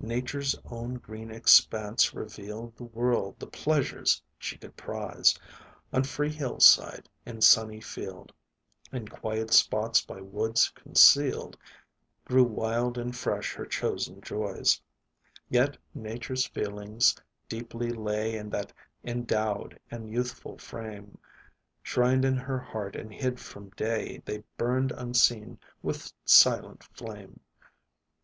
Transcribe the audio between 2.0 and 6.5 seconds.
revealed The world, the pleasures, she could prize; On free